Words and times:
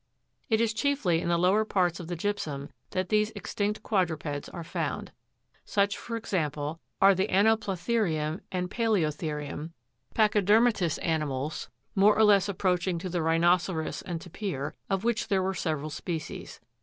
It 0.49 0.59
is 0.59 0.73
chiefly 0.73 1.21
in 1.21 1.29
the 1.29 1.37
lower 1.37 1.63
parts 1.63 1.99
of 1.99 2.07
the 2.07 2.15
gypsum 2.15 2.71
that 2.89 3.09
these 3.09 3.29
extinct 3.35 3.83
quadrupeds 3.83 4.49
are 4.49 4.63
found. 4.63 5.11
Such, 5.63 5.95
for 5.95 6.15
ex 6.17 6.33
ample, 6.33 6.79
are 6.99 7.13
the 7.13 7.27
anoplo 7.27 7.75
the'rium 7.77 8.41
and 8.51 8.71
palco 8.71 9.13
thefriwn, 9.15 9.73
pachyder 10.15 10.59
matous 10.59 10.97
animals, 11.03 11.69
more 11.93 12.17
or 12.17 12.23
less 12.23 12.49
approaching 12.49 12.97
to 12.97 13.09
the 13.09 13.21
rhinoceros 13.21 14.01
and 14.01 14.19
ta 14.19 14.31
pir, 14.33 14.73
of 14.89 15.03
which 15.03 15.27
there 15.27 15.43
were 15.43 15.53
several 15.53 15.91
species. 15.91 16.59